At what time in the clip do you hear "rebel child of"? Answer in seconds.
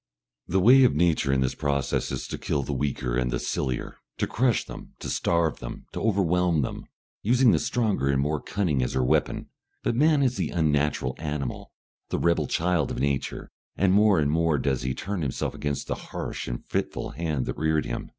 12.17-12.97